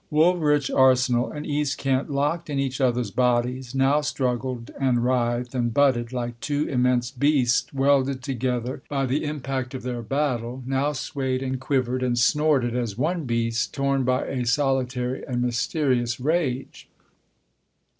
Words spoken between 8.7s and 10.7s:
Tasker Jevons by the impact of their battle,